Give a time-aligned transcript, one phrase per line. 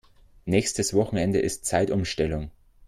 [0.45, 2.49] Nächstes Wochenende ist Zeitumstellung.